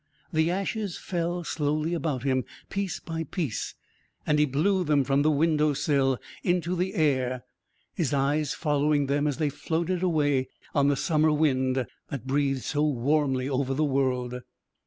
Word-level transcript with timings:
The 0.33 0.49
ashes 0.49 0.97
fell 0.97 1.43
slowly 1.43 1.93
about 1.93 2.23
him, 2.23 2.43
piece 2.71 2.99
by 2.99 3.23
piece, 3.25 3.75
and 4.25 4.39
he 4.39 4.45
blew 4.45 4.83
them 4.83 5.03
from 5.03 5.21
the 5.21 5.29
window 5.29 5.73
sill 5.73 6.17
into 6.41 6.75
the 6.75 6.95
air, 6.95 7.43
his 7.93 8.11
eyes 8.11 8.55
following 8.55 9.05
them 9.05 9.27
as 9.27 9.37
they 9.37 9.49
floated 9.49 10.01
away 10.01 10.49
on 10.73 10.87
the 10.87 10.95
summer 10.95 11.31
wind 11.31 11.85
that 12.09 12.25
breathed 12.25 12.63
so 12.63 12.81
warmly 12.83 13.47
over 13.47 13.75
the 13.75 13.83
world. 13.85 14.41